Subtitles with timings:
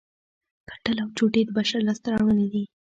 [0.67, 2.63] ګنډل او چوټې د بشر لاسته راوړنې دي